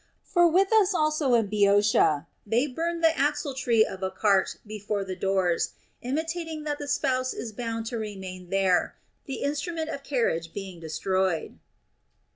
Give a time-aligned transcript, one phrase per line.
[0.23, 5.15] For with us also in Boeotia they burn the axletree of a cart before the
[5.15, 8.95] doors, intimating that the spouse is bound to remain there,
[9.27, 11.59] the instrument of carriage being destroyed.